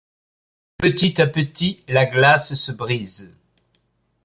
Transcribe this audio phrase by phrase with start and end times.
[0.79, 3.35] Petit à petit la glace se brise.